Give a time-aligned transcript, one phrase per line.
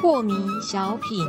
[0.00, 1.26] 破迷小品，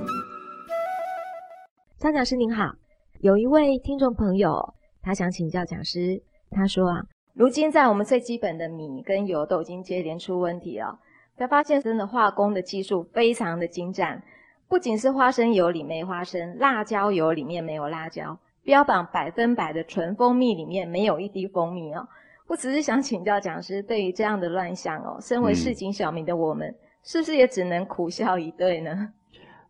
[1.97, 2.73] 张讲师您好，
[3.19, 7.01] 有一位听众朋友，他想请教讲师，他说啊，
[7.33, 10.99] 如今在我们最基本的米跟油都已经接连出问题了，
[11.37, 14.21] 才发现真的化工的技术非常的精湛，
[14.67, 22.07] 不仅是花生油里没花生，辣椒油里面没有辣椒，标榜百分百的纯蜂蜜里面没有一滴蜂蜜哦。
[22.47, 26.73] 我只是想请教讲师，对于这样的乱象哦，身为市井小民的我们。
[27.03, 29.11] 是不是也只能苦笑以对呢？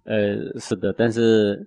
[0.04, 1.66] 呃，是的，但是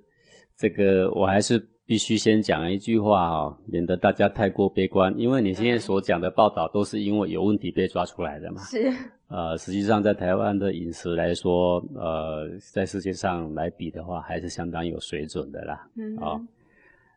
[0.59, 5.15] 这个我还是必须先讲一句话哦，免得大家太过悲观。
[5.17, 8.61] 因为你现在所讲的报道都是因为有问题被抓出来的嘛。
[8.61, 8.93] 是。
[9.29, 15.89] 呃，实际上在台湾的饮食来说，呃，在世界上来比的话，还是相当有水准的啦。
[15.97, 16.15] 嗯。
[16.19, 16.39] 好，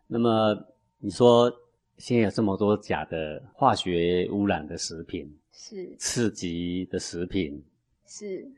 [0.07, 0.55] 那么
[0.99, 1.51] 你说
[1.97, 7.63] 现在有这么多假的化学污染的食品，是刺激的食品。
[8.05, 8.49] 是，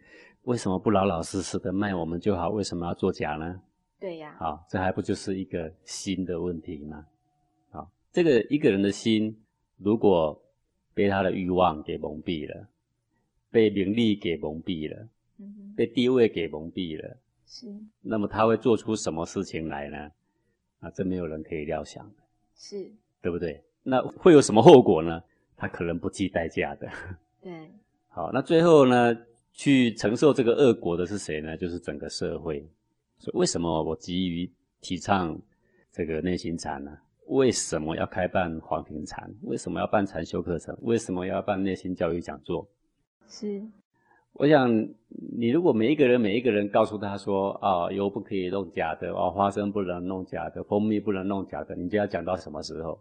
[0.44, 2.50] 为什么不老老实实的卖我们就好？
[2.50, 3.62] 为什么要做假呢？
[4.00, 4.36] 对呀。
[4.40, 7.06] 好，这还不就是一个心的问题吗？
[7.72, 9.36] 好，这个一个人的心，
[9.78, 10.40] 如果
[10.94, 12.68] 被他的欲望给蒙蔽了，
[13.50, 15.08] 被名利给蒙蔽了，
[15.40, 17.68] 嗯，被地位给蒙蔽了，是，
[18.02, 20.12] 那么他会做出什么事情来呢？
[20.80, 22.24] 啊，这没有人可以料想的，
[22.56, 22.92] 是，
[23.22, 23.64] 对不对？
[23.84, 25.22] 那会有什么后果呢？
[25.56, 26.90] 他可能不计代价的。
[27.42, 27.72] 对。
[28.08, 29.16] 好，那最后呢？
[29.52, 31.58] 去承受这个恶果的是谁呢？
[31.58, 32.66] 就是整个社会。
[33.18, 35.38] 所以为什么我急于提倡
[35.92, 36.98] 这个内心禅呢？
[37.26, 39.30] 为什么要开办黄庭禅？
[39.42, 40.78] 为什么要办禅修课程？
[40.84, 42.66] 为什么要办内心教育讲座？
[43.28, 43.62] 是，
[44.34, 44.70] 我想
[45.38, 53.00] 你如果每一个人每一个人告诉他说啊，油不可以弄假的，啊，花生不能弄假的，蜂蜜不能弄假的，你就要讲到什么时候？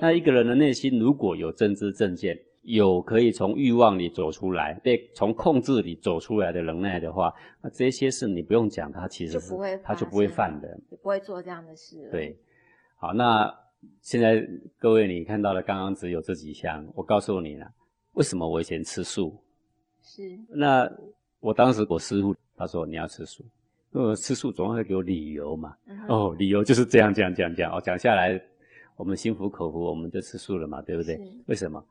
[0.00, 2.38] 那一个人的内心如果有正知正见。
[2.62, 12.10] 有可以从欲望里走出来，被从控制里走出来的能耐的话，那这些事你不用讲，他其实是他就不会犯的，不会做这样的事。
[12.10, 12.36] 对，
[12.96, 13.50] 好，那
[14.02, 14.46] 现在
[14.76, 17.66] 各位你看到了，刚刚只有这几项，我告诉你了，
[18.14, 19.40] 为什么我以前吃素？
[20.08, 20.38] 是。
[20.48, 20.90] 那
[21.40, 23.44] 我当时我师傅他说你要吃素，
[23.92, 25.76] 呃吃素总会给我理由嘛。
[26.08, 28.40] 哦，理由就是这样这样这样这样哦，讲下来
[28.96, 31.20] 我们心服口服，我们就吃素了嘛，对不对？
[31.46, 31.84] 为什么？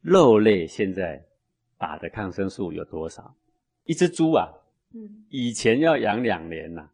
[0.00, 1.22] 肉类现在
[1.78, 3.34] 打的抗生素有多少？
[3.84, 4.48] 一只猪啊，
[4.94, 6.88] 嗯，以前要养两年呐，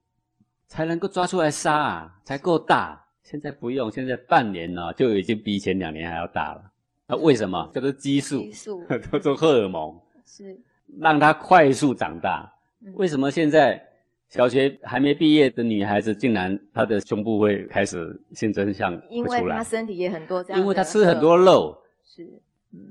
[0.67, 3.03] 才能够抓出来杀啊，才够大。
[3.23, 6.73] 现在不用，现在半年呢就已经比以前两年还要大了。
[7.07, 7.71] 那为什么？
[7.73, 9.97] 叫做激素，激素， 叫做荷尔蒙，
[10.31, 10.57] 是
[11.01, 12.51] 让她快速长大。
[12.95, 13.83] 为什么现在
[14.29, 22.41] 小学还没毕业的女孩子，竟然她的胸部会开始性征像因为她身体也很多这样，因为她吃很多肉，是。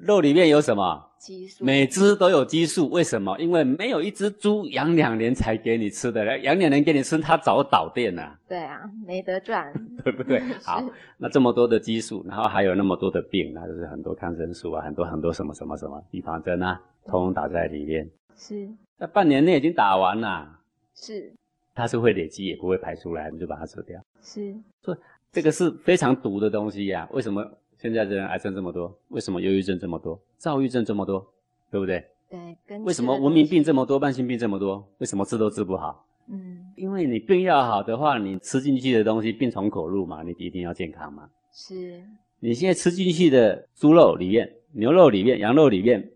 [0.01, 1.08] 肉里面有什么？
[1.19, 1.63] 激素。
[1.63, 3.37] 每只都有激素，为什么？
[3.37, 8.39] 因为没有一只猪养两年才给你吃的，养两年给你吃，它早倒店了。
[8.47, 9.71] 对啊，没得赚，
[10.03, 10.39] 对不对？
[10.63, 10.83] 好，
[11.17, 18.09] 那这么多的激素，然后还有那么多的病，那就是很多抗生素啊，很多很多什么什么什么预防针啊，通通打在里面。
[18.35, 18.67] 是。
[18.97, 20.59] 那半年内已经打完了。
[20.95, 21.31] 是。
[21.75, 24.01] 它是会累积，也不会排出来，你就把它吃掉。
[24.21, 24.55] 是。
[24.81, 24.97] 所以
[25.31, 27.45] 这个是非常毒的东西呀，为什么？
[27.81, 31.25] 现在的人癌症这么多，为什么忧郁症这么多，躁郁症这么多，
[31.71, 32.05] 对不对？
[32.29, 32.77] 对。
[32.79, 34.85] 为什么文明病这么多，慢性病这么多？
[34.97, 36.05] 为什么治都治不好？
[36.27, 41.29] 嗯，因为你病要好的话，你吃进去的东西病从口入嘛，你一定要健康嘛。
[41.53, 42.03] 是。
[42.41, 46.11] 你现在吃进去的猪肉里面、牛肉里面、羊肉里面，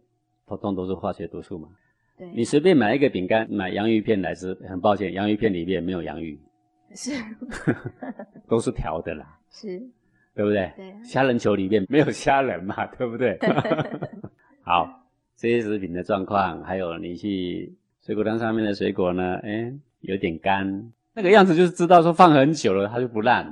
[0.46, 1.70] 通通都是化学毒素嘛。
[2.18, 2.30] 对。
[2.36, 6.38] 你随便买一个饼干，买洋芋片来吃，很抱歉，洋芋片里面没有洋芋。
[6.94, 7.12] 是。
[8.48, 9.40] 都是调的啦。
[9.50, 9.82] 是。
[10.36, 10.72] 对不对？
[10.76, 13.38] 对，虾仁球里面没有虾仁嘛，对不对？
[14.64, 17.72] 好，这些食品的状况，还有你去
[18.02, 19.72] 水果摊上面的水果呢，哎，
[20.02, 23.46] 有点干，那个样子就是知道说放很久了，它就不烂，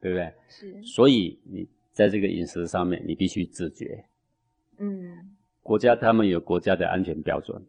[0.00, 0.32] 对不对？
[0.48, 0.82] 是。
[0.82, 4.02] 所以你在这个饮食上面，你必须自觉。
[4.78, 5.12] 嗯。
[5.62, 7.60] 国家他们有国家的安全标准。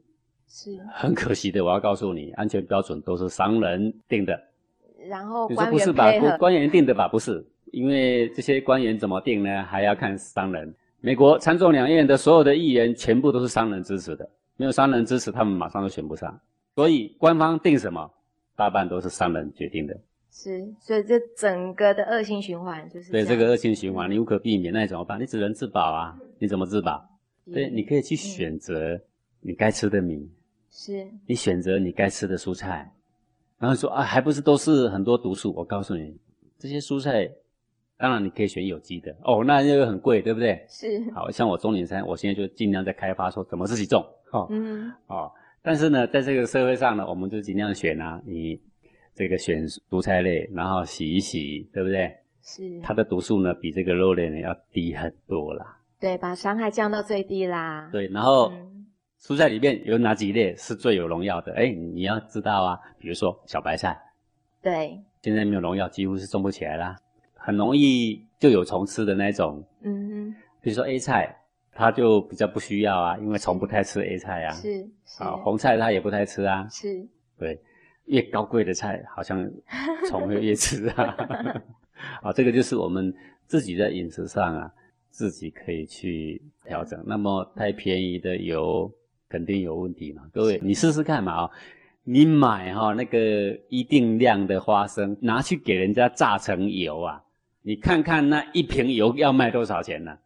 [0.48, 0.80] 是。
[0.94, 4.42] 很可惜的，我要告诉你，安全标准都是商人定的。
[5.10, 6.38] 然后官员配合。
[6.38, 7.08] 官员定的吧？
[7.10, 7.46] 不是。
[7.72, 9.64] 因为这些官员怎么定呢？
[9.64, 10.74] 还要看商人。
[11.02, 16.40] 美国参众两院的所有的议员全部都是商人支持的，没有商人支持，他们马上就选不上。
[16.76, 18.12] 所以官方定什么，
[18.56, 19.98] 大半都是商人决定的。
[20.32, 23.12] 是，所以这整个的恶性循环就是。
[23.12, 25.20] 对这个恶性循环，你无可避免，那你怎么办？
[25.20, 26.18] 你只能自保啊！
[26.38, 27.04] 你怎么自保？
[27.52, 29.00] 对，你可以去选择
[29.42, 30.30] 你该吃的米，
[30.70, 32.94] 是你选择你该吃的蔬菜，
[33.58, 35.54] 然后说啊，还不是都是很多毒素？
[35.56, 36.16] 我告诉你。
[36.60, 37.30] 这些蔬菜，
[38.00, 40.66] 当然你可以选有机的哦，那这个很贵，对不对？
[40.70, 40.88] 是。
[41.14, 44.02] 好像我中年山，我现在就尽量在开发说怎么自己种，
[44.32, 45.30] 哦，嗯，哦，
[45.62, 48.58] 但是呢，在这个社会上呢，我们就尽量选啊，你
[49.14, 52.10] 这个选蔬菜类，然后洗一洗，对不对？
[52.42, 52.80] 是。
[52.82, 55.78] 它的毒素呢，比这个肉类呢要低很多啦。
[56.00, 57.90] 对，把伤害降到最低啦。
[57.92, 58.50] 对，然后
[59.22, 61.54] 蔬菜里面有哪几类是最有农药的？
[61.56, 64.00] 哎，你要知道啊，比如说小白菜。
[64.62, 64.98] 对。
[65.22, 66.96] 现在没有农药，几乎是种不起来啦，
[67.40, 69.64] 很容易就有虫吃的那种。
[69.82, 70.36] 嗯哼。
[70.62, 71.36] 比如说 A 菜，
[71.72, 74.52] 它就比较不需要啊，因为虫不太吃 A 菜啊。
[74.52, 74.88] 是。
[75.18, 76.68] 好，红菜它也不太吃啊。
[76.70, 77.08] 是。
[77.38, 77.60] 对，
[78.06, 79.50] 越高贵的菜好像
[80.08, 81.16] 虫会越吃啊。
[82.22, 83.14] 啊，这个就是我们
[83.48, 84.72] 自己在饮食上啊。
[85.12, 87.04] 自己可以去调整。
[87.06, 88.90] 那么太便宜的油
[89.28, 90.22] 肯定有问题嘛？
[90.32, 91.50] 各位，你试试看嘛啊！
[92.04, 97.22] 你买哈那个一定量的花生，拿去给人家榨成油啊，
[97.62, 100.18] 你看看那一瓶油要卖多少钱呢？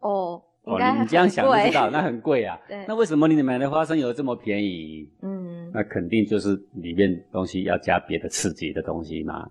[0.00, 2.58] 哦，哦，你这样想就知道，那很贵啊。
[2.68, 2.84] 对。
[2.86, 5.08] 那为什么你买的花生油这么便宜？
[5.22, 5.70] 嗯。
[5.72, 9.48] 那肯定就是里面东西要加别的刺激的东西嘛。